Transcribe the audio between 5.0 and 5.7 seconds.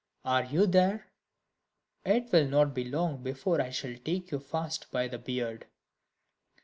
the beard."